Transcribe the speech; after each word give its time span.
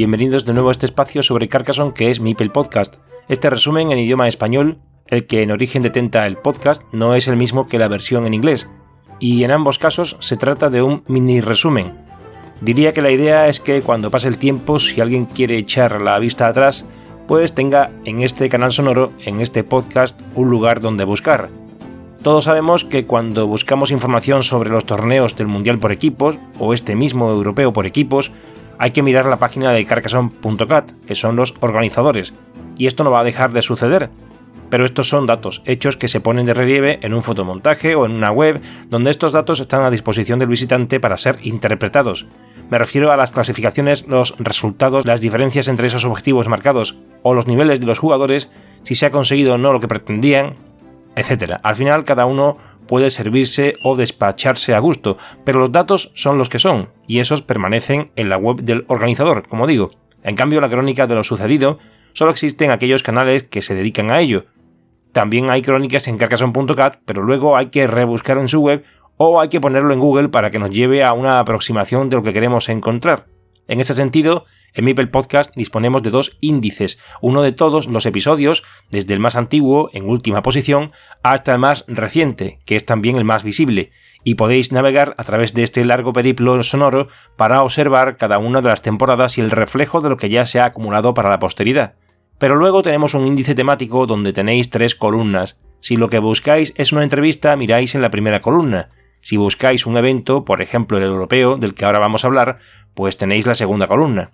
Bienvenidos 0.00 0.46
de 0.46 0.54
nuevo 0.54 0.70
a 0.70 0.72
este 0.72 0.86
espacio 0.86 1.22
sobre 1.22 1.48
Carcassonne 1.48 1.92
que 1.92 2.10
es 2.10 2.20
Mipel 2.20 2.50
Podcast. 2.50 2.96
Este 3.28 3.50
resumen 3.50 3.92
en 3.92 3.98
idioma 3.98 4.28
español, 4.28 4.78
el 5.08 5.26
que 5.26 5.42
en 5.42 5.50
origen 5.50 5.82
detenta 5.82 6.26
el 6.26 6.38
podcast, 6.38 6.82
no 6.90 7.14
es 7.14 7.28
el 7.28 7.36
mismo 7.36 7.68
que 7.68 7.78
la 7.78 7.86
versión 7.86 8.26
en 8.26 8.32
inglés, 8.32 8.70
y 9.18 9.44
en 9.44 9.50
ambos 9.50 9.78
casos 9.78 10.16
se 10.20 10.38
trata 10.38 10.70
de 10.70 10.80
un 10.80 11.04
mini 11.06 11.42
resumen. 11.42 11.98
Diría 12.62 12.94
que 12.94 13.02
la 13.02 13.10
idea 13.10 13.48
es 13.48 13.60
que 13.60 13.82
cuando 13.82 14.10
pase 14.10 14.28
el 14.28 14.38
tiempo, 14.38 14.78
si 14.78 15.02
alguien 15.02 15.26
quiere 15.26 15.58
echar 15.58 16.00
la 16.00 16.18
vista 16.18 16.46
atrás, 16.46 16.86
pues 17.28 17.54
tenga 17.54 17.90
en 18.06 18.22
este 18.22 18.48
canal 18.48 18.72
sonoro, 18.72 19.12
en 19.26 19.42
este 19.42 19.64
podcast, 19.64 20.18
un 20.34 20.48
lugar 20.48 20.80
donde 20.80 21.04
buscar. 21.04 21.50
Todos 22.22 22.44
sabemos 22.44 22.86
que 22.86 23.04
cuando 23.04 23.46
buscamos 23.46 23.90
información 23.90 24.44
sobre 24.44 24.70
los 24.70 24.86
torneos 24.86 25.36
del 25.36 25.46
Mundial 25.46 25.78
por 25.78 25.92
equipos, 25.92 26.36
o 26.58 26.72
este 26.72 26.96
mismo 26.96 27.28
europeo 27.28 27.74
por 27.74 27.84
equipos, 27.84 28.30
hay 28.80 28.92
que 28.92 29.02
mirar 29.02 29.26
la 29.26 29.38
página 29.38 29.72
de 29.72 29.84
Carcassonne.cat, 29.84 30.92
que 31.06 31.14
son 31.14 31.36
los 31.36 31.54
organizadores, 31.60 32.32
y 32.78 32.86
esto 32.86 33.04
no 33.04 33.10
va 33.10 33.20
a 33.20 33.24
dejar 33.24 33.52
de 33.52 33.60
suceder. 33.60 34.08
Pero 34.70 34.86
estos 34.86 35.06
son 35.06 35.26
datos, 35.26 35.60
hechos 35.66 35.98
que 35.98 36.08
se 36.08 36.22
ponen 36.22 36.46
de 36.46 36.54
relieve 36.54 36.98
en 37.02 37.12
un 37.12 37.22
fotomontaje 37.22 37.94
o 37.94 38.06
en 38.06 38.12
una 38.12 38.32
web, 38.32 38.62
donde 38.88 39.10
estos 39.10 39.32
datos 39.32 39.60
están 39.60 39.84
a 39.84 39.90
disposición 39.90 40.38
del 40.38 40.48
visitante 40.48 40.98
para 40.98 41.18
ser 41.18 41.38
interpretados. 41.42 42.26
Me 42.70 42.78
refiero 42.78 43.12
a 43.12 43.18
las 43.18 43.32
clasificaciones, 43.32 44.06
los 44.06 44.34
resultados, 44.38 45.04
las 45.04 45.20
diferencias 45.20 45.68
entre 45.68 45.88
esos 45.88 46.06
objetivos 46.06 46.48
marcados 46.48 46.96
o 47.22 47.34
los 47.34 47.46
niveles 47.46 47.80
de 47.80 47.86
los 47.86 47.98
jugadores, 47.98 48.48
si 48.82 48.94
se 48.94 49.04
ha 49.04 49.10
conseguido 49.10 49.54
o 49.54 49.58
no 49.58 49.74
lo 49.74 49.80
que 49.80 49.88
pretendían, 49.88 50.54
etc. 51.16 51.58
Al 51.62 51.76
final 51.76 52.06
cada 52.06 52.24
uno 52.24 52.56
puede 52.90 53.10
servirse 53.10 53.76
o 53.84 53.94
despacharse 53.94 54.74
a 54.74 54.80
gusto, 54.80 55.16
pero 55.44 55.60
los 55.60 55.70
datos 55.70 56.10
son 56.16 56.38
los 56.38 56.48
que 56.48 56.58
son, 56.58 56.88
y 57.06 57.20
esos 57.20 57.40
permanecen 57.40 58.10
en 58.16 58.28
la 58.28 58.36
web 58.36 58.62
del 58.62 58.84
organizador, 58.88 59.46
como 59.46 59.68
digo. 59.68 59.92
En 60.24 60.34
cambio, 60.34 60.60
la 60.60 60.68
crónica 60.68 61.06
de 61.06 61.14
lo 61.14 61.22
sucedido 61.22 61.78
solo 62.14 62.32
existen 62.32 62.72
aquellos 62.72 63.04
canales 63.04 63.44
que 63.44 63.62
se 63.62 63.76
dedican 63.76 64.10
a 64.10 64.18
ello. 64.18 64.46
También 65.12 65.50
hay 65.50 65.62
crónicas 65.62 66.08
en 66.08 66.18
carcassonne.cat, 66.18 66.96
pero 67.04 67.22
luego 67.22 67.56
hay 67.56 67.66
que 67.66 67.86
rebuscar 67.86 68.38
en 68.38 68.48
su 68.48 68.60
web 68.60 68.82
o 69.16 69.40
hay 69.40 69.48
que 69.50 69.60
ponerlo 69.60 69.94
en 69.94 70.00
Google 70.00 70.28
para 70.28 70.50
que 70.50 70.58
nos 70.58 70.70
lleve 70.70 71.04
a 71.04 71.12
una 71.12 71.38
aproximación 71.38 72.10
de 72.10 72.16
lo 72.16 72.24
que 72.24 72.32
queremos 72.32 72.68
encontrar. 72.68 73.26
En 73.68 73.78
este 73.78 73.94
sentido, 73.94 74.46
en 74.74 74.84
Mipel 74.84 75.10
Podcast 75.10 75.54
disponemos 75.56 76.02
de 76.02 76.10
dos 76.10 76.36
índices, 76.40 76.98
uno 77.20 77.42
de 77.42 77.52
todos 77.52 77.86
los 77.86 78.06
episodios, 78.06 78.62
desde 78.90 79.14
el 79.14 79.20
más 79.20 79.36
antiguo, 79.36 79.90
en 79.92 80.08
última 80.08 80.42
posición, 80.42 80.92
hasta 81.22 81.52
el 81.52 81.58
más 81.58 81.84
reciente, 81.88 82.60
que 82.64 82.76
es 82.76 82.84
también 82.84 83.16
el 83.16 83.24
más 83.24 83.42
visible, 83.42 83.90
y 84.22 84.34
podéis 84.34 84.70
navegar 84.72 85.14
a 85.18 85.24
través 85.24 85.54
de 85.54 85.62
este 85.62 85.84
largo 85.84 86.12
periplo 86.12 86.62
sonoro 86.62 87.08
para 87.36 87.62
observar 87.62 88.16
cada 88.16 88.38
una 88.38 88.60
de 88.60 88.68
las 88.68 88.82
temporadas 88.82 89.38
y 89.38 89.40
el 89.40 89.50
reflejo 89.50 90.00
de 90.00 90.10
lo 90.10 90.16
que 90.16 90.28
ya 90.28 90.46
se 90.46 90.60
ha 90.60 90.66
acumulado 90.66 91.14
para 91.14 91.30
la 91.30 91.38
posteridad. 91.38 91.94
Pero 92.38 92.56
luego 92.56 92.82
tenemos 92.82 93.14
un 93.14 93.26
índice 93.26 93.54
temático 93.54 94.06
donde 94.06 94.32
tenéis 94.32 94.70
tres 94.70 94.94
columnas. 94.94 95.58
Si 95.80 95.96
lo 95.96 96.08
que 96.08 96.18
buscáis 96.18 96.72
es 96.76 96.92
una 96.92 97.02
entrevista, 97.02 97.56
miráis 97.56 97.94
en 97.94 98.02
la 98.02 98.10
primera 98.10 98.40
columna. 98.40 98.90
Si 99.20 99.36
buscáis 99.36 99.84
un 99.84 99.96
evento, 99.98 100.44
por 100.44 100.62
ejemplo 100.62 100.96
el 100.96 101.04
europeo, 101.04 101.56
del 101.56 101.74
que 101.74 101.84
ahora 101.84 101.98
vamos 101.98 102.24
a 102.24 102.28
hablar, 102.28 102.58
pues 102.94 103.18
tenéis 103.18 103.46
la 103.46 103.54
segunda 103.54 103.86
columna 103.86 104.30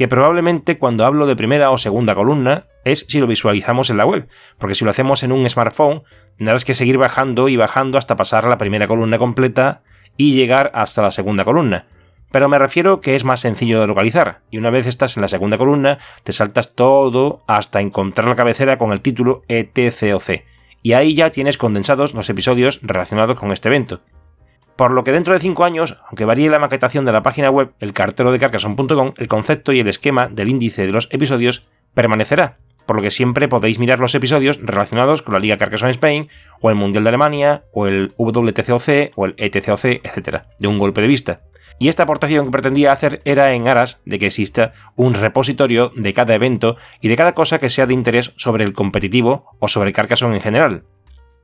que 0.00 0.08
probablemente 0.08 0.78
cuando 0.78 1.04
hablo 1.04 1.26
de 1.26 1.36
primera 1.36 1.70
o 1.70 1.76
segunda 1.76 2.14
columna 2.14 2.64
es 2.86 3.04
si 3.06 3.20
lo 3.20 3.26
visualizamos 3.26 3.90
en 3.90 3.98
la 3.98 4.06
web, 4.06 4.28
porque 4.56 4.74
si 4.74 4.82
lo 4.82 4.90
hacemos 4.90 5.22
en 5.24 5.30
un 5.30 5.46
smartphone 5.46 6.04
tendrás 6.38 6.64
que 6.64 6.72
seguir 6.72 6.96
bajando 6.96 7.50
y 7.50 7.56
bajando 7.56 7.98
hasta 7.98 8.16
pasar 8.16 8.44
la 8.44 8.56
primera 8.56 8.88
columna 8.88 9.18
completa 9.18 9.82
y 10.16 10.32
llegar 10.32 10.70
hasta 10.72 11.02
la 11.02 11.10
segunda 11.10 11.44
columna. 11.44 11.84
Pero 12.32 12.48
me 12.48 12.58
refiero 12.58 13.02
que 13.02 13.14
es 13.14 13.24
más 13.24 13.40
sencillo 13.40 13.78
de 13.78 13.88
localizar, 13.88 14.40
y 14.50 14.56
una 14.56 14.70
vez 14.70 14.86
estás 14.86 15.18
en 15.18 15.20
la 15.20 15.28
segunda 15.28 15.58
columna, 15.58 15.98
te 16.24 16.32
saltas 16.32 16.74
todo 16.74 17.42
hasta 17.46 17.82
encontrar 17.82 18.26
la 18.26 18.36
cabecera 18.36 18.78
con 18.78 18.92
el 18.92 19.02
título 19.02 19.42
ETCOC, 19.48 20.44
y 20.80 20.94
ahí 20.94 21.14
ya 21.14 21.28
tienes 21.28 21.58
condensados 21.58 22.14
los 22.14 22.30
episodios 22.30 22.80
relacionados 22.80 23.38
con 23.38 23.52
este 23.52 23.68
evento 23.68 24.00
por 24.80 24.92
lo 24.92 25.04
que 25.04 25.12
dentro 25.12 25.34
de 25.34 25.40
5 25.40 25.62
años, 25.62 25.98
aunque 26.06 26.24
varíe 26.24 26.48
la 26.48 26.58
maquetación 26.58 27.04
de 27.04 27.12
la 27.12 27.22
página 27.22 27.50
web, 27.50 27.72
el 27.80 27.92
cartero 27.92 28.32
de 28.32 28.38
Carcassonne.com, 28.38 29.12
el 29.18 29.28
concepto 29.28 29.74
y 29.74 29.80
el 29.80 29.88
esquema 29.88 30.26
del 30.28 30.48
índice 30.48 30.86
de 30.86 30.92
los 30.92 31.06
episodios 31.12 31.68
permanecerá, 31.92 32.54
por 32.86 32.96
lo 32.96 33.02
que 33.02 33.10
siempre 33.10 33.46
podéis 33.46 33.78
mirar 33.78 33.98
los 33.98 34.14
episodios 34.14 34.58
relacionados 34.62 35.20
con 35.20 35.34
la 35.34 35.38
Liga 35.38 35.58
Carcassonne 35.58 35.90
Spain, 35.90 36.28
o 36.62 36.70
el 36.70 36.76
Mundial 36.76 37.04
de 37.04 37.10
Alemania, 37.10 37.64
o 37.74 37.88
el 37.88 38.14
WTCOC, 38.16 39.12
o 39.16 39.26
el 39.26 39.34
ETCOC, 39.36 39.84
etc., 39.84 40.44
de 40.58 40.68
un 40.68 40.78
golpe 40.78 41.02
de 41.02 41.08
vista. 41.08 41.42
Y 41.78 41.88
esta 41.88 42.04
aportación 42.04 42.46
que 42.46 42.52
pretendía 42.52 42.92
hacer 42.92 43.20
era 43.26 43.52
en 43.52 43.68
aras 43.68 44.00
de 44.06 44.18
que 44.18 44.28
exista 44.28 44.72
un 44.96 45.12
repositorio 45.12 45.92
de 45.94 46.14
cada 46.14 46.34
evento 46.34 46.78
y 47.02 47.08
de 47.08 47.16
cada 47.16 47.34
cosa 47.34 47.58
que 47.58 47.68
sea 47.68 47.84
de 47.84 47.92
interés 47.92 48.32
sobre 48.38 48.64
el 48.64 48.72
competitivo 48.72 49.44
o 49.58 49.68
sobre 49.68 49.92
Carcassonne 49.92 50.36
en 50.36 50.42
general, 50.42 50.84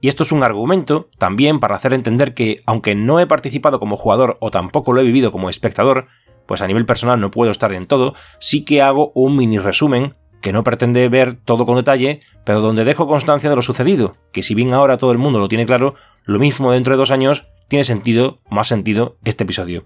y 0.00 0.08
esto 0.08 0.22
es 0.22 0.32
un 0.32 0.42
argumento 0.42 1.08
también 1.18 1.58
para 1.58 1.76
hacer 1.76 1.94
entender 1.94 2.34
que, 2.34 2.62
aunque 2.66 2.94
no 2.94 3.20
he 3.20 3.26
participado 3.26 3.78
como 3.78 3.96
jugador 3.96 4.36
o 4.40 4.50
tampoco 4.50 4.92
lo 4.92 5.00
he 5.00 5.04
vivido 5.04 5.32
como 5.32 5.50
espectador, 5.50 6.06
pues 6.46 6.62
a 6.62 6.66
nivel 6.66 6.86
personal 6.86 7.20
no 7.20 7.30
puedo 7.30 7.50
estar 7.50 7.72
en 7.72 7.86
todo, 7.86 8.14
sí 8.38 8.64
que 8.64 8.82
hago 8.82 9.12
un 9.14 9.36
mini 9.36 9.58
resumen 9.58 10.14
que 10.40 10.52
no 10.52 10.62
pretende 10.62 11.08
ver 11.08 11.34
todo 11.34 11.66
con 11.66 11.76
detalle, 11.76 12.20
pero 12.44 12.60
donde 12.60 12.84
dejo 12.84 13.08
constancia 13.08 13.50
de 13.50 13.56
lo 13.56 13.62
sucedido, 13.62 14.16
que 14.32 14.42
si 14.42 14.54
bien 14.54 14.72
ahora 14.74 14.98
todo 14.98 15.12
el 15.12 15.18
mundo 15.18 15.38
lo 15.38 15.48
tiene 15.48 15.66
claro, 15.66 15.94
lo 16.24 16.38
mismo 16.38 16.72
dentro 16.72 16.94
de 16.94 16.98
dos 16.98 17.10
años 17.10 17.48
tiene 17.68 17.84
sentido, 17.84 18.38
más 18.48 18.68
sentido, 18.68 19.16
este 19.24 19.44
episodio. 19.44 19.82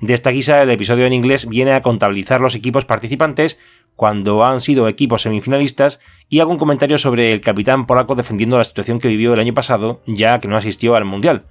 De 0.00 0.12
esta 0.12 0.30
guisa, 0.30 0.60
el 0.60 0.70
episodio 0.70 1.06
en 1.06 1.12
inglés 1.12 1.48
viene 1.48 1.72
a 1.72 1.82
contabilizar 1.82 2.40
los 2.40 2.54
equipos 2.54 2.84
participantes 2.84 3.58
cuando 3.96 4.44
han 4.44 4.60
sido 4.60 4.88
equipos 4.88 5.22
semifinalistas 5.22 6.00
y 6.28 6.40
hago 6.40 6.50
un 6.50 6.58
comentario 6.58 6.98
sobre 6.98 7.32
el 7.32 7.40
capitán 7.40 7.86
polaco 7.86 8.14
defendiendo 8.14 8.58
la 8.58 8.64
situación 8.64 8.98
que 8.98 9.08
vivió 9.08 9.34
el 9.34 9.40
año 9.40 9.54
pasado, 9.54 10.02
ya 10.06 10.40
que 10.40 10.48
no 10.48 10.56
asistió 10.56 10.96
al 10.96 11.04
Mundial. 11.04 11.44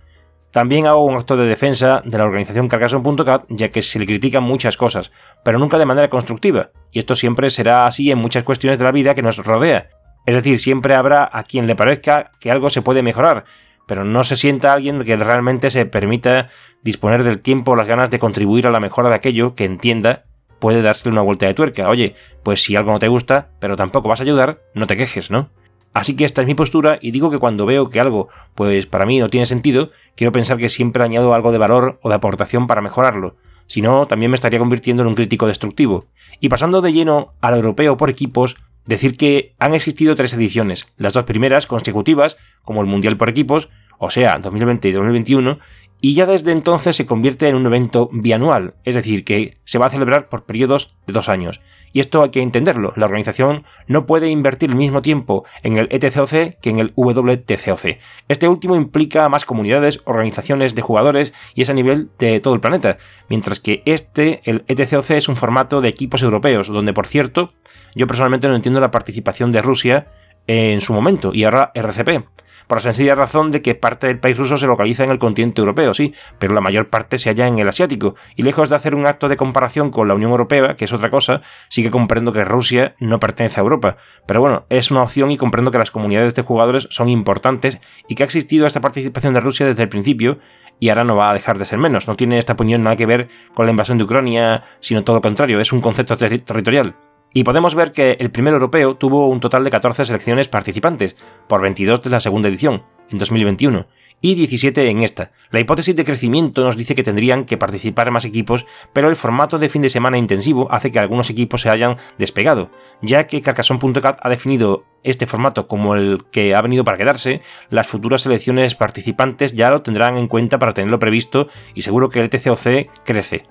También 0.51 0.85
hago 0.85 1.03
un 1.03 1.15
acto 1.15 1.35
de 1.35 1.47
defensa 1.47 2.03
de 2.05 2.17
la 2.17 2.25
organización 2.25 2.67
Carcassonne.cat, 2.67 3.45
ya 3.49 3.69
que 3.69 3.81
se 3.81 3.97
le 3.97 4.05
critican 4.05 4.43
muchas 4.43 4.77
cosas, 4.77 5.11
pero 5.43 5.57
nunca 5.57 5.79
de 5.79 5.85
manera 5.87 6.09
constructiva, 6.09 6.69
y 6.91 6.99
esto 6.99 7.15
siempre 7.15 7.49
será 7.49 7.87
así 7.87 8.11
en 8.11 8.19
muchas 8.19 8.43
cuestiones 8.43 8.77
de 8.77 8.85
la 8.85 8.91
vida 8.91 9.15
que 9.15 9.23
nos 9.23 9.37
rodea. 9.37 9.89
Es 10.27 10.35
decir, 10.35 10.59
siempre 10.59 10.93
habrá 10.93 11.27
a 11.33 11.43
quien 11.43 11.65
le 11.65 11.75
parezca 11.75 12.29
que 12.39 12.51
algo 12.51 12.69
se 12.69 12.83
puede 12.83 13.01
mejorar, 13.01 13.45
pero 13.87 14.03
no 14.03 14.23
se 14.23 14.35
sienta 14.35 14.73
alguien 14.73 15.03
que 15.03 15.15
realmente 15.15 15.71
se 15.71 15.85
permita 15.85 16.49
disponer 16.83 17.23
del 17.23 17.39
tiempo 17.39 17.71
o 17.71 17.75
las 17.75 17.87
ganas 17.87 18.11
de 18.11 18.19
contribuir 18.19 18.67
a 18.67 18.71
la 18.71 18.79
mejora 18.79 19.09
de 19.09 19.15
aquello 19.15 19.55
que 19.55 19.65
entienda 19.65 20.25
puede 20.63 20.81
dársele 20.81 21.11
una 21.11 21.21
vuelta 21.21 21.45
de 21.45 21.53
tuerca. 21.53 21.89
Oye, 21.89 22.15
pues 22.41 22.63
si 22.63 22.77
algo 22.77 22.93
no 22.93 22.97
te 22.97 23.09
gusta, 23.09 23.49
pero 23.59 23.75
tampoco 23.75 24.07
vas 24.07 24.21
a 24.21 24.23
ayudar, 24.23 24.61
no 24.73 24.87
te 24.87 24.95
quejes, 24.95 25.29
¿no? 25.29 25.49
Así 25.93 26.15
que 26.15 26.23
esta 26.23 26.39
es 26.39 26.47
mi 26.47 26.55
postura 26.55 26.99
y 27.01 27.11
digo 27.11 27.29
que 27.29 27.37
cuando 27.37 27.65
veo 27.65 27.89
que 27.89 27.99
algo, 27.99 28.29
pues 28.55 28.85
para 28.85 29.05
mí 29.05 29.19
no 29.19 29.27
tiene 29.27 29.45
sentido, 29.45 29.91
quiero 30.15 30.31
pensar 30.31 30.55
que 30.55 30.69
siempre 30.69 31.03
añado 31.03 31.33
algo 31.33 31.51
de 31.51 31.57
valor 31.57 31.99
o 32.01 32.07
de 32.07 32.15
aportación 32.15 32.65
para 32.65 32.79
mejorarlo. 32.79 33.35
Si 33.67 33.81
no, 33.81 34.07
también 34.07 34.31
me 34.31 34.35
estaría 34.35 34.57
convirtiendo 34.57 35.03
en 35.03 35.09
un 35.09 35.15
crítico 35.15 35.47
destructivo. 35.47 36.05
Y 36.39 36.47
pasando 36.47 36.81
de 36.81 36.93
lleno 36.93 37.33
al 37.41 37.55
europeo 37.55 37.97
por 37.97 38.09
equipos, 38.09 38.55
decir 38.85 39.17
que 39.17 39.55
han 39.59 39.73
existido 39.73 40.15
tres 40.15 40.33
ediciones, 40.33 40.87
las 40.95 41.11
dos 41.11 41.25
primeras 41.25 41.67
consecutivas, 41.67 42.37
como 42.61 42.79
el 42.79 42.87
Mundial 42.87 43.17
por 43.17 43.27
equipos, 43.27 43.67
o 43.97 44.09
sea, 44.09 44.39
2020 44.39 44.87
y 44.87 44.91
2021, 44.93 45.59
y 46.05 46.15
ya 46.15 46.25
desde 46.25 46.51
entonces 46.51 46.97
se 46.97 47.05
convierte 47.05 47.47
en 47.47 47.55
un 47.55 47.65
evento 47.65 48.09
bianual, 48.11 48.73
es 48.83 48.95
decir, 48.95 49.23
que 49.23 49.57
se 49.63 49.77
va 49.77 49.85
a 49.85 49.89
celebrar 49.89 50.27
por 50.27 50.43
periodos 50.43 50.97
de 51.07 51.13
dos 51.13 51.29
años. 51.29 51.61
Y 51.93 52.01
esto 52.01 52.21
hay 52.21 52.29
que 52.29 52.41
entenderlo, 52.41 52.91
la 52.97 53.05
organización 53.05 53.63
no 53.87 54.05
puede 54.05 54.29
invertir 54.29 54.69
el 54.69 54.75
mismo 54.75 55.01
tiempo 55.01 55.45
en 55.61 55.77
el 55.77 55.87
ETCOC 55.89 56.59
que 56.59 56.69
en 56.69 56.79
el 56.79 56.91
WTCOC. 56.97 57.99
Este 58.27 58.49
último 58.49 58.75
implica 58.75 59.29
más 59.29 59.45
comunidades, 59.45 60.01
organizaciones 60.03 60.75
de 60.75 60.81
jugadores 60.81 61.31
y 61.55 61.61
es 61.61 61.69
a 61.69 61.73
nivel 61.73 62.09
de 62.19 62.41
todo 62.41 62.53
el 62.53 62.59
planeta, 62.59 62.97
mientras 63.29 63.61
que 63.61 63.81
este, 63.85 64.41
el 64.43 64.65
ETCOC, 64.67 65.11
es 65.11 65.29
un 65.29 65.37
formato 65.37 65.79
de 65.79 65.87
equipos 65.87 66.21
europeos, 66.21 66.67
donde 66.67 66.91
por 66.91 67.07
cierto, 67.07 67.47
yo 67.95 68.07
personalmente 68.07 68.49
no 68.49 68.55
entiendo 68.55 68.81
la 68.81 68.91
participación 68.91 69.53
de 69.53 69.61
Rusia 69.61 70.07
en 70.47 70.81
su 70.81 70.93
momento 70.93 71.31
y 71.33 71.43
ahora 71.43 71.71
RCP 71.73 72.25
por 72.67 72.77
la 72.77 72.81
sencilla 72.81 73.15
razón 73.15 73.51
de 73.51 73.61
que 73.61 73.75
parte 73.75 74.07
del 74.07 74.19
país 74.19 74.37
ruso 74.37 74.57
se 74.57 74.67
localiza 74.67 75.03
en 75.03 75.11
el 75.11 75.19
continente 75.19 75.61
europeo, 75.61 75.93
sí, 75.93 76.13
pero 76.39 76.53
la 76.53 76.61
mayor 76.61 76.89
parte 76.89 77.17
se 77.17 77.29
halla 77.29 77.47
en 77.47 77.59
el 77.59 77.67
asiático, 77.67 78.15
y 78.35 78.43
lejos 78.43 78.69
de 78.69 78.75
hacer 78.75 78.95
un 78.95 79.05
acto 79.05 79.27
de 79.27 79.37
comparación 79.37 79.91
con 79.91 80.07
la 80.07 80.15
Unión 80.15 80.31
Europea, 80.31 80.75
que 80.75 80.85
es 80.85 80.93
otra 80.93 81.09
cosa, 81.09 81.41
sí 81.69 81.83
que 81.83 81.91
comprendo 81.91 82.31
que 82.31 82.43
Rusia 82.43 82.95
no 82.99 83.19
pertenece 83.19 83.59
a 83.59 83.63
Europa. 83.63 83.97
Pero 84.25 84.41
bueno, 84.41 84.65
es 84.69 84.91
una 84.91 85.03
opción 85.03 85.31
y 85.31 85.37
comprendo 85.37 85.71
que 85.71 85.77
las 85.77 85.91
comunidades 85.91 86.35
de 86.35 86.41
jugadores 86.41 86.87
son 86.89 87.09
importantes 87.09 87.79
y 88.07 88.15
que 88.15 88.23
ha 88.23 88.25
existido 88.25 88.65
esta 88.65 88.81
participación 88.81 89.33
de 89.33 89.39
Rusia 89.39 89.65
desde 89.65 89.83
el 89.83 89.89
principio 89.89 90.39
y 90.79 90.89
ahora 90.89 91.03
no 91.03 91.15
va 91.15 91.29
a 91.29 91.33
dejar 91.33 91.57
de 91.57 91.65
ser 91.65 91.77
menos. 91.77 92.07
No 92.07 92.15
tiene 92.15 92.37
esta 92.37 92.53
opinión 92.53 92.83
nada 92.83 92.95
que 92.95 93.05
ver 93.05 93.29
con 93.53 93.65
la 93.65 93.71
invasión 93.71 93.97
de 93.97 94.03
Ucrania, 94.03 94.63
sino 94.79 95.03
todo 95.03 95.17
lo 95.17 95.21
contrario, 95.21 95.59
es 95.59 95.71
un 95.71 95.81
concepto 95.81 96.17
territorial. 96.17 96.95
Y 97.33 97.43
podemos 97.43 97.73
ver 97.73 97.91
que 97.91 98.17
el 98.19 98.31
primer 98.31 98.53
europeo 98.53 98.95
tuvo 98.95 99.27
un 99.27 99.39
total 99.39 99.63
de 99.63 99.71
14 99.71 100.05
selecciones 100.05 100.47
participantes, 100.47 101.15
por 101.47 101.61
22 101.61 102.03
de 102.03 102.09
la 102.11 102.19
segunda 102.19 102.47
edición, 102.47 102.83
en 103.09 103.17
2021, 103.17 103.87
y 104.21 104.35
17 104.35 104.89
en 104.89 105.03
esta. 105.03 105.31
La 105.51 105.59
hipótesis 105.59 105.95
de 105.95 106.05
crecimiento 106.05 106.63
nos 106.63 106.77
dice 106.77 106.95
que 106.95 107.03
tendrían 107.03 107.45
que 107.45 107.57
participar 107.57 108.09
más 108.09 108.23
equipos, 108.23 108.65
pero 108.93 109.09
el 109.09 109.17
formato 109.17 109.59
de 109.59 109.67
fin 109.67 109.81
de 109.81 109.89
semana 109.89 110.17
intensivo 110.17 110.71
hace 110.71 110.91
que 110.91 110.99
algunos 110.99 111.29
equipos 111.29 111.61
se 111.61 111.69
hayan 111.69 111.97
despegado, 112.17 112.71
ya 113.01 113.27
que 113.27 113.41
Carcassonne.cat 113.41 114.19
ha 114.21 114.29
definido 114.29 114.85
este 115.03 115.27
formato 115.27 115.67
como 115.67 115.95
el 115.95 116.23
que 116.31 116.55
ha 116.55 116.61
venido 116.61 116.85
para 116.85 116.97
quedarse, 116.97 117.41
las 117.69 117.87
futuras 117.87 118.21
selecciones 118.21 118.75
participantes 118.75 119.53
ya 119.53 119.69
lo 119.69 119.81
tendrán 119.81 120.17
en 120.17 120.29
cuenta 120.29 120.57
para 120.57 120.73
tenerlo 120.73 120.99
previsto 120.99 121.49
y 121.73 121.81
seguro 121.81 122.09
que 122.09 122.21
el 122.21 122.29
TCOC 122.29 123.03
crece. 123.03 123.45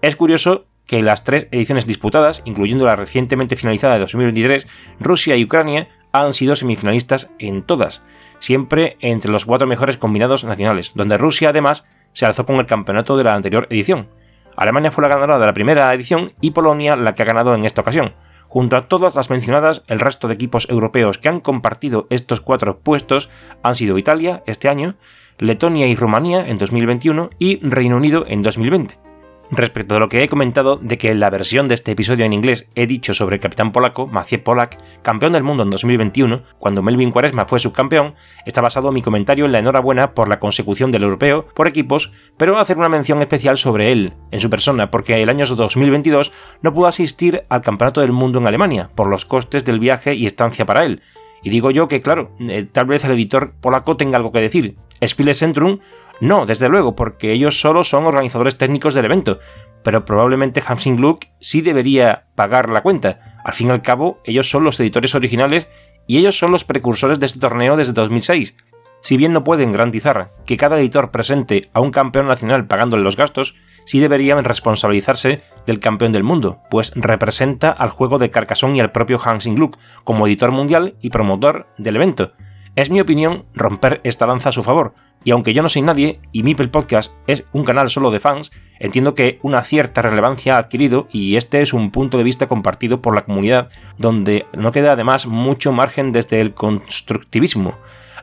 Es 0.00 0.14
curioso 0.14 0.66
que 0.88 1.02
las 1.02 1.22
tres 1.22 1.46
ediciones 1.52 1.86
disputadas, 1.86 2.42
incluyendo 2.46 2.86
la 2.86 2.96
recientemente 2.96 3.56
finalizada 3.56 3.94
de 3.94 4.00
2023, 4.00 4.66
Rusia 4.98 5.36
y 5.36 5.44
Ucrania 5.44 5.88
han 6.12 6.32
sido 6.32 6.56
semifinalistas 6.56 7.30
en 7.38 7.62
todas, 7.62 8.02
siempre 8.40 8.96
entre 9.00 9.30
los 9.30 9.44
cuatro 9.44 9.68
mejores 9.68 9.98
combinados 9.98 10.44
nacionales, 10.44 10.92
donde 10.94 11.18
Rusia 11.18 11.50
además 11.50 11.86
se 12.14 12.24
alzó 12.24 12.46
con 12.46 12.56
el 12.56 12.66
campeonato 12.66 13.18
de 13.18 13.24
la 13.24 13.34
anterior 13.34 13.66
edición. 13.68 14.08
Alemania 14.56 14.90
fue 14.90 15.02
la 15.02 15.08
ganadora 15.08 15.38
de 15.38 15.46
la 15.46 15.52
primera 15.52 15.92
edición 15.92 16.32
y 16.40 16.52
Polonia 16.52 16.96
la 16.96 17.14
que 17.14 17.22
ha 17.22 17.26
ganado 17.26 17.54
en 17.54 17.66
esta 17.66 17.82
ocasión. 17.82 18.14
Junto 18.48 18.76
a 18.76 18.88
todas 18.88 19.14
las 19.14 19.28
mencionadas, 19.28 19.84
el 19.88 20.00
resto 20.00 20.26
de 20.26 20.34
equipos 20.34 20.70
europeos 20.70 21.18
que 21.18 21.28
han 21.28 21.40
compartido 21.40 22.06
estos 22.08 22.40
cuatro 22.40 22.78
puestos 22.78 23.28
han 23.62 23.74
sido 23.74 23.98
Italia 23.98 24.42
este 24.46 24.70
año, 24.70 24.94
Letonia 25.36 25.86
y 25.86 25.94
Rumanía 25.94 26.48
en 26.48 26.56
2021 26.56 27.28
y 27.38 27.60
Reino 27.60 27.98
Unido 27.98 28.24
en 28.26 28.42
2020. 28.42 29.07
Respecto 29.50 29.96
a 29.96 29.98
lo 29.98 30.10
que 30.10 30.22
he 30.22 30.28
comentado 30.28 30.76
de 30.76 30.98
que 30.98 31.10
en 31.10 31.20
la 31.20 31.30
versión 31.30 31.68
de 31.68 31.74
este 31.74 31.92
episodio 31.92 32.26
en 32.26 32.34
inglés 32.34 32.68
he 32.74 32.86
dicho 32.86 33.14
sobre 33.14 33.36
el 33.36 33.40
capitán 33.40 33.72
polaco, 33.72 34.06
Maciej 34.06 34.42
Polak, 34.42 34.76
campeón 35.00 35.32
del 35.32 35.42
mundo 35.42 35.62
en 35.62 35.70
2021, 35.70 36.42
cuando 36.58 36.82
Melvin 36.82 37.10
Quaresma 37.10 37.46
fue 37.46 37.58
subcampeón, 37.58 38.14
está 38.44 38.60
basado 38.60 38.92
mi 38.92 39.00
comentario 39.00 39.46
en 39.46 39.52
la 39.52 39.60
enhorabuena 39.60 40.12
por 40.12 40.28
la 40.28 40.38
consecución 40.38 40.90
del 40.90 41.04
europeo 41.04 41.46
por 41.54 41.66
equipos, 41.66 42.12
pero 42.36 42.58
hacer 42.58 42.76
una 42.76 42.90
mención 42.90 43.22
especial 43.22 43.56
sobre 43.56 43.90
él, 43.90 44.12
en 44.32 44.40
su 44.40 44.50
persona, 44.50 44.90
porque 44.90 45.22
el 45.22 45.30
año 45.30 45.46
2022 45.46 46.30
no 46.60 46.74
pudo 46.74 46.86
asistir 46.86 47.44
al 47.48 47.62
campeonato 47.62 48.02
del 48.02 48.12
mundo 48.12 48.38
en 48.38 48.46
Alemania, 48.46 48.90
por 48.94 49.08
los 49.08 49.24
costes 49.24 49.64
del 49.64 49.80
viaje 49.80 50.14
y 50.14 50.26
estancia 50.26 50.66
para 50.66 50.84
él. 50.84 51.00
Y 51.42 51.48
digo 51.48 51.70
yo 51.70 51.88
que, 51.88 52.02
claro, 52.02 52.32
eh, 52.40 52.66
tal 52.70 52.86
vez 52.86 53.04
el 53.04 53.12
editor 53.12 53.52
polaco 53.60 53.96
tenga 53.96 54.16
algo 54.16 54.32
que 54.32 54.40
decir. 54.40 54.76
Spiele 55.06 55.34
Centrum 55.34 55.78
no, 56.20 56.46
desde 56.46 56.68
luego, 56.68 56.96
porque 56.96 57.32
ellos 57.32 57.60
solo 57.60 57.84
son 57.84 58.04
organizadores 58.04 58.58
técnicos 58.58 58.94
del 58.94 59.04
evento, 59.04 59.38
pero 59.84 60.04
probablemente 60.04 60.62
Hamsing 60.66 61.00
Look 61.00 61.20
sí 61.40 61.60
debería 61.60 62.26
pagar 62.34 62.68
la 62.68 62.82
cuenta. 62.82 63.40
Al 63.44 63.52
fin 63.52 63.68
y 63.68 63.70
al 63.70 63.82
cabo, 63.82 64.20
ellos 64.24 64.50
son 64.50 64.64
los 64.64 64.78
editores 64.80 65.14
originales 65.14 65.68
y 66.06 66.18
ellos 66.18 66.36
son 66.36 66.50
los 66.50 66.64
precursores 66.64 67.20
de 67.20 67.26
este 67.26 67.38
torneo 67.38 67.76
desde 67.76 67.92
2006. 67.92 68.56
Si 69.00 69.16
bien 69.16 69.32
no 69.32 69.44
pueden 69.44 69.70
garantizar 69.70 70.32
que 70.44 70.56
cada 70.56 70.78
editor 70.78 71.12
presente 71.12 71.70
a 71.72 71.80
un 71.80 71.92
campeón 71.92 72.26
nacional 72.26 72.66
pagándole 72.66 73.04
los 73.04 73.16
gastos, 73.16 73.54
sí 73.84 74.00
deberían 74.00 74.42
responsabilizarse 74.42 75.42
del 75.66 75.78
campeón 75.78 76.10
del 76.10 76.24
mundo, 76.24 76.60
pues 76.68 76.92
representa 76.96 77.70
al 77.70 77.90
juego 77.90 78.18
de 78.18 78.30
Carcassonne 78.30 78.78
y 78.78 78.80
al 78.80 78.90
propio 78.90 79.20
Hansing 79.22 79.56
Look 79.56 79.78
como 80.02 80.26
editor 80.26 80.50
mundial 80.50 80.96
y 81.00 81.10
promotor 81.10 81.68
del 81.78 81.96
evento. 81.96 82.32
Es 82.74 82.90
mi 82.90 83.00
opinión 83.00 83.46
romper 83.54 84.00
esta 84.02 84.26
lanza 84.26 84.48
a 84.48 84.52
su 84.52 84.62
favor, 84.62 84.94
y 85.28 85.30
aunque 85.30 85.52
yo 85.52 85.62
no 85.62 85.68
soy 85.68 85.82
nadie 85.82 86.20
y 86.32 86.42
Mipel 86.42 86.70
Podcast 86.70 87.12
es 87.26 87.44
un 87.52 87.62
canal 87.62 87.90
solo 87.90 88.10
de 88.10 88.18
fans, 88.18 88.50
entiendo 88.78 89.14
que 89.14 89.38
una 89.42 89.62
cierta 89.62 90.00
relevancia 90.00 90.56
ha 90.56 90.58
adquirido 90.58 91.06
y 91.12 91.36
este 91.36 91.60
es 91.60 91.74
un 91.74 91.90
punto 91.90 92.16
de 92.16 92.24
vista 92.24 92.46
compartido 92.46 93.02
por 93.02 93.14
la 93.14 93.24
comunidad, 93.24 93.68
donde 93.98 94.46
no 94.54 94.72
queda 94.72 94.92
además 94.92 95.26
mucho 95.26 95.70
margen 95.70 96.12
desde 96.12 96.40
el 96.40 96.54
constructivismo. 96.54 97.74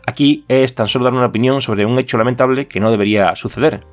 Aquí 0.07 0.45
es 0.47 0.73
tan 0.73 0.87
solo 0.87 1.05
dar 1.05 1.13
una 1.13 1.27
opinión 1.27 1.61
sobre 1.61 1.85
un 1.85 1.99
hecho 1.99 2.17
lamentable 2.17 2.67
que 2.67 2.79
no 2.79 2.89
debería 2.89 3.35
suceder. 3.35 3.85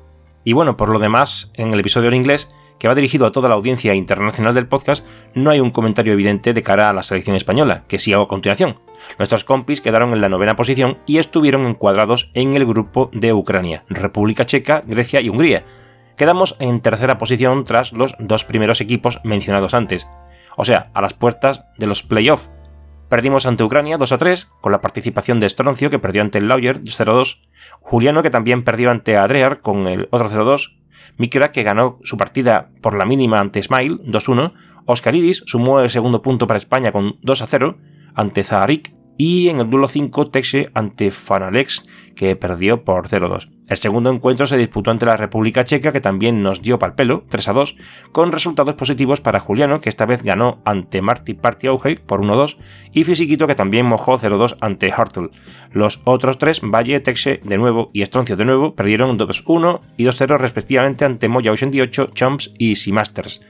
Y 0.43 0.53
bueno, 0.53 0.75
por 0.75 0.89
lo 0.89 0.97
demás, 0.97 1.51
en 1.53 1.71
el 1.71 1.81
episodio 1.81 2.07
en 2.07 2.15
inglés, 2.15 2.49
que 2.79 2.87
va 2.87 2.95
dirigido 2.95 3.25
a 3.25 3.31
toda 3.31 3.49
la 3.49 3.55
audiencia 3.55 3.93
internacional 3.93 4.53
del 4.53 4.67
podcast, 4.67 5.05
no 5.33 5.49
hay 5.49 5.59
un 5.59 5.71
comentario 5.71 6.13
evidente 6.13 6.53
de 6.53 6.63
cara 6.63 6.89
a 6.89 6.93
la 6.93 7.03
selección 7.03 7.35
española, 7.35 7.83
que 7.87 7.99
sí 7.99 8.13
hago 8.13 8.23
a 8.23 8.27
continuación. 8.27 8.79
Nuestros 9.17 9.43
compis 9.43 9.81
quedaron 9.81 10.13
en 10.13 10.21
la 10.21 10.29
novena 10.29 10.55
posición 10.55 10.97
y 11.05 11.17
estuvieron 11.17 11.65
encuadrados 11.65 12.31
en 12.33 12.53
el 12.53 12.65
grupo 12.65 13.09
de 13.13 13.33
Ucrania, 13.33 13.83
República 13.89 14.45
Checa, 14.45 14.83
Grecia 14.85 15.21
y 15.21 15.29
Hungría. 15.29 15.63
Quedamos 16.17 16.55
en 16.59 16.81
tercera 16.81 17.17
posición 17.17 17.65
tras 17.65 17.91
los 17.91 18.15
dos 18.19 18.43
primeros 18.43 18.81
equipos 18.81 19.19
mencionados 19.23 19.73
antes, 19.73 20.07
o 20.55 20.65
sea, 20.65 20.91
a 20.93 21.01
las 21.01 21.13
puertas 21.13 21.65
de 21.77 21.87
los 21.87 22.03
playoffs. 22.03 22.49
Perdimos 23.09 23.45
ante 23.45 23.63
Ucrania 23.63 23.97
2 23.97 24.11
a 24.11 24.17
3, 24.17 24.47
con 24.59 24.71
la 24.71 24.81
participación 24.81 25.39
de 25.39 25.47
Stroncio, 25.47 25.89
que 25.89 25.99
perdió 25.99 26.21
ante 26.21 26.39
el 26.39 26.47
Lawyer 26.47 26.81
0-2, 26.81 27.41
Juliano, 27.79 28.23
que 28.23 28.31
también 28.31 28.63
perdió 28.63 28.89
ante 28.89 29.17
Adrear 29.17 29.59
con 29.59 29.87
el 29.87 30.07
otro 30.09 30.29
0-2, 30.29 30.77
Mikra, 31.17 31.51
que 31.51 31.63
ganó 31.63 31.99
su 32.03 32.17
partida 32.17 32.69
por 32.81 32.97
la 32.97 33.05
mínima 33.05 33.39
ante 33.39 33.61
Smile 33.61 33.97
2-1, 34.05 34.53
Oscaridis 34.85 35.43
sumó 35.45 35.79
el 35.79 35.89
segundo 35.89 36.21
punto 36.21 36.47
para 36.47 36.57
España 36.57 36.91
con 36.91 37.17
2 37.21 37.43
0, 37.47 37.77
ante 38.15 38.43
Zaharik 38.43 38.93
y 39.17 39.49
en 39.49 39.59
el 39.59 39.69
duelo 39.69 39.87
5 39.87 40.29
Texe 40.29 40.69
ante 40.73 41.11
Fanalex 41.11 41.85
que 42.15 42.35
perdió 42.35 42.83
por 42.83 43.07
0-2. 43.07 43.49
El 43.69 43.77
segundo 43.77 44.11
encuentro 44.11 44.45
se 44.45 44.57
disputó 44.57 44.91
ante 44.91 45.05
la 45.05 45.17
República 45.17 45.63
Checa 45.63 45.91
que 45.91 46.01
también 46.01 46.43
nos 46.43 46.61
dio 46.61 46.77
pal 46.77 46.95
pelo 46.95 47.25
3-2 47.29 47.75
con 48.11 48.31
resultados 48.31 48.75
positivos 48.75 49.21
para 49.21 49.39
Juliano 49.39 49.79
que 49.79 49.89
esta 49.89 50.05
vez 50.05 50.21
ganó 50.21 50.61
ante 50.65 51.01
Marty 51.01 51.33
Party 51.33 51.67
Auge 51.67 51.95
por 51.95 52.21
1-2 52.21 52.57
y 52.91 53.03
Fisiquito 53.03 53.47
que 53.47 53.55
también 53.55 53.85
mojó 53.85 54.19
0-2 54.19 54.57
ante 54.59 54.91
Hartle. 54.91 55.29
Los 55.71 56.01
otros 56.03 56.37
tres, 56.37 56.61
Valle, 56.61 56.99
Texe 56.99 57.39
de 57.43 57.57
nuevo 57.57 57.89
y 57.93 58.01
Estroncio 58.01 58.35
de 58.35 58.45
nuevo, 58.45 58.75
perdieron 58.75 59.17
2-1 59.17 59.79
y 59.97 60.05
2-0 60.05 60.37
respectivamente 60.37 61.05
ante 61.05 61.27
Moya 61.27 61.51
88, 61.51 62.11
Chomps 62.13 62.51
y 62.57 62.75
Seamasters. 62.75 63.41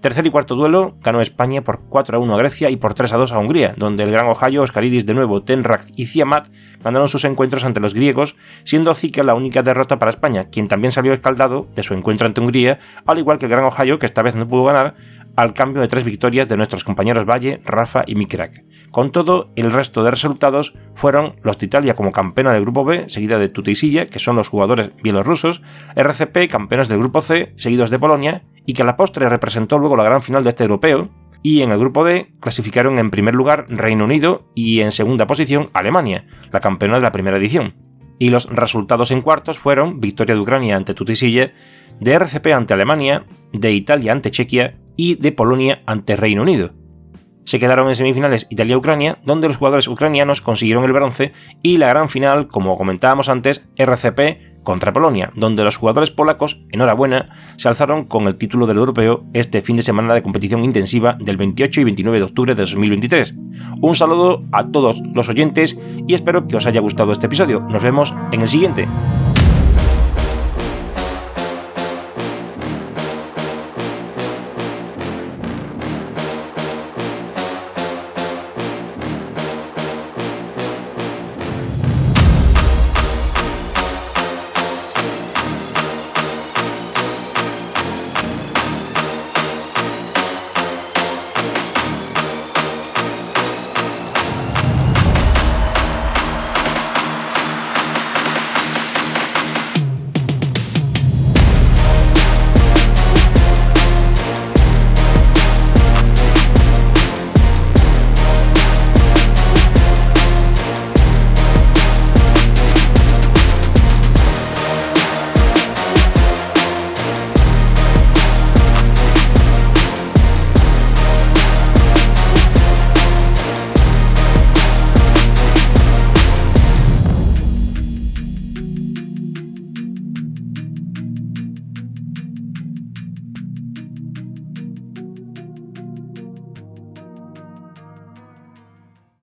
Tercer 0.00 0.26
y 0.26 0.30
cuarto 0.30 0.54
duelo 0.54 0.96
ganó 1.02 1.20
España 1.20 1.62
por 1.62 1.80
4 1.88 2.16
a 2.16 2.20
1 2.20 2.34
a 2.34 2.38
Grecia 2.38 2.70
y 2.70 2.76
por 2.76 2.94
3 2.94 3.12
a 3.12 3.16
2 3.18 3.32
a 3.32 3.38
Hungría, 3.38 3.74
donde 3.76 4.02
el 4.04 4.10
gran 4.10 4.28
Ohio, 4.28 4.62
Oscaridis 4.62 5.04
de 5.04 5.12
nuevo, 5.12 5.42
Tenrak 5.42 5.84
y 5.94 6.06
Ziamat 6.06 6.48
ganaron 6.82 7.06
sus 7.06 7.26
encuentros 7.26 7.64
ante 7.64 7.80
los 7.80 7.92
griegos, 7.92 8.34
siendo 8.64 8.94
Zika 8.94 9.22
la 9.22 9.34
única 9.34 9.62
derrota 9.62 9.98
para 9.98 10.10
España, 10.10 10.44
quien 10.44 10.68
también 10.68 10.92
salió 10.92 11.12
escaldado 11.12 11.66
de 11.74 11.82
su 11.82 11.92
encuentro 11.92 12.26
ante 12.26 12.40
Hungría, 12.40 12.78
al 13.04 13.18
igual 13.18 13.38
que 13.38 13.44
el 13.44 13.50
gran 13.50 13.64
Ohio, 13.64 13.98
que 13.98 14.06
esta 14.06 14.22
vez 14.22 14.34
no 14.34 14.48
pudo 14.48 14.64
ganar, 14.64 14.94
al 15.36 15.54
cambio 15.54 15.82
de 15.82 15.88
tres 15.88 16.04
victorias 16.04 16.48
de 16.48 16.56
nuestros 16.56 16.84
compañeros 16.84 17.24
Valle, 17.24 17.60
Rafa 17.64 18.04
y 18.06 18.14
Mikrak. 18.14 18.64
Con 18.90 19.12
todo, 19.12 19.50
el 19.54 19.70
resto 19.70 20.02
de 20.02 20.10
resultados 20.10 20.74
fueron 20.94 21.36
los 21.42 21.58
de 21.58 21.66
Italia 21.66 21.94
como 21.94 22.10
campeona 22.10 22.52
del 22.52 22.62
grupo 22.62 22.84
B, 22.84 23.08
seguida 23.08 23.38
de 23.38 23.48
Tuteisilla, 23.48 24.06
que 24.06 24.18
son 24.18 24.36
los 24.36 24.48
jugadores 24.48 24.90
bielorrusos, 25.02 25.62
RCP, 25.94 26.48
campeones 26.50 26.88
del 26.88 26.98
grupo 26.98 27.20
C, 27.20 27.52
seguidos 27.56 27.90
de 27.90 27.98
Polonia, 27.98 28.42
y 28.70 28.72
que 28.72 28.82
a 28.82 28.84
la 28.84 28.96
postre 28.96 29.28
representó 29.28 29.78
luego 29.78 29.96
la 29.96 30.04
gran 30.04 30.22
final 30.22 30.44
de 30.44 30.50
este 30.50 30.62
europeo, 30.62 31.08
y 31.42 31.62
en 31.62 31.72
el 31.72 31.78
grupo 31.80 32.04
D 32.04 32.30
clasificaron 32.38 33.00
en 33.00 33.10
primer 33.10 33.34
lugar 33.34 33.66
Reino 33.68 34.04
Unido 34.04 34.44
y 34.54 34.78
en 34.78 34.92
segunda 34.92 35.26
posición 35.26 35.70
Alemania, 35.72 36.24
la 36.52 36.60
campeona 36.60 36.94
de 36.94 37.02
la 37.02 37.10
primera 37.10 37.36
edición. 37.36 37.74
Y 38.20 38.30
los 38.30 38.48
resultados 38.48 39.10
en 39.10 39.22
cuartos 39.22 39.58
fueron 39.58 39.98
victoria 39.98 40.36
de 40.36 40.40
Ucrania 40.40 40.76
ante 40.76 40.94
Tutisille, 40.94 41.52
de 41.98 42.12
RCP 42.12 42.46
ante 42.54 42.74
Alemania, 42.74 43.24
de 43.52 43.72
Italia 43.72 44.12
ante 44.12 44.30
Chequia 44.30 44.76
y 44.94 45.16
de 45.16 45.32
Polonia 45.32 45.82
ante 45.84 46.14
Reino 46.14 46.42
Unido. 46.42 46.70
Se 47.46 47.58
quedaron 47.58 47.88
en 47.88 47.96
semifinales 47.96 48.46
Italia-Ucrania, 48.50 49.18
donde 49.24 49.48
los 49.48 49.56
jugadores 49.56 49.88
ucranianos 49.88 50.42
consiguieron 50.42 50.84
el 50.84 50.92
bronce, 50.92 51.32
y 51.60 51.78
la 51.78 51.88
gran 51.88 52.08
final, 52.08 52.46
como 52.46 52.78
comentábamos 52.78 53.28
antes, 53.28 53.64
RCP 53.74 54.49
contra 54.62 54.92
Polonia, 54.92 55.32
donde 55.34 55.64
los 55.64 55.76
jugadores 55.76 56.10
polacos, 56.10 56.60
enhorabuena, 56.70 57.54
se 57.56 57.68
alzaron 57.68 58.04
con 58.04 58.26
el 58.26 58.36
título 58.36 58.66
del 58.66 58.78
europeo 58.78 59.24
este 59.32 59.62
fin 59.62 59.76
de 59.76 59.82
semana 59.82 60.14
de 60.14 60.22
competición 60.22 60.64
intensiva 60.64 61.16
del 61.18 61.36
28 61.36 61.80
y 61.80 61.84
29 61.84 62.18
de 62.18 62.24
octubre 62.24 62.54
de 62.54 62.62
2023. 62.62 63.34
Un 63.80 63.94
saludo 63.94 64.44
a 64.52 64.68
todos 64.68 65.00
los 65.14 65.28
oyentes 65.28 65.78
y 66.06 66.14
espero 66.14 66.46
que 66.46 66.56
os 66.56 66.66
haya 66.66 66.80
gustado 66.80 67.12
este 67.12 67.26
episodio. 67.26 67.60
Nos 67.60 67.82
vemos 67.82 68.14
en 68.32 68.42
el 68.42 68.48
siguiente. 68.48 68.88